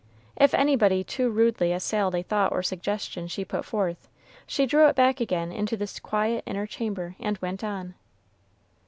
If 0.35 0.55
anybody 0.55 1.03
too 1.03 1.29
rudely 1.29 1.71
assailed 1.71 2.15
a 2.15 2.23
thought 2.23 2.51
or 2.51 2.63
suggestion 2.63 3.27
she 3.27 3.45
put 3.45 3.63
forth, 3.63 4.07
she 4.47 4.65
drew 4.65 4.87
it 4.87 4.95
back 4.95 5.19
again 5.21 5.51
into 5.51 5.77
this 5.77 5.99
quiet 5.99 6.41
inner 6.47 6.65
chamber, 6.65 7.15
and 7.19 7.37
went 7.37 7.63
on. 7.63 7.93